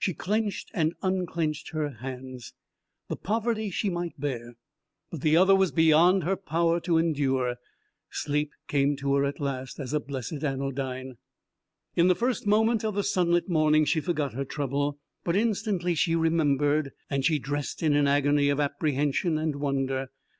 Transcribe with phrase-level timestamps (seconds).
[0.00, 2.52] She clenched and unclenched her hands.
[3.08, 4.54] The poverty she might bear,
[5.12, 7.58] but the other was beyond her power to endure.
[8.10, 11.16] Sleep came to her at last as a blessed anodyne.
[11.94, 16.16] In the first moment of the sunlit morning she forgot her trouble, but instantly she
[16.16, 20.08] remembered, and she dressed in an agony of apprehension and wonder.